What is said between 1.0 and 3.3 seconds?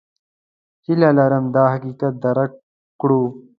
لرم دا حقیقت درک کړو.